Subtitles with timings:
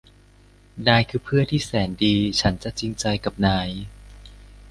[0.87, 3.69] นายคือเพื่อนที่แสนดีฉันจะจริงใจกับนาย